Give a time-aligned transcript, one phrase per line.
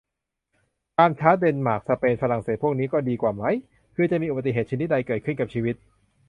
[0.97, 3.43] ตามชาร์ต เดนมาร์ก สเปน ฝรั่งเศส พวกนี้ก็ดีกว่าไหม
[3.95, 5.75] คือจะมีอุบัติเหตุชนิดใดเกิดขึ้นกับชีวิต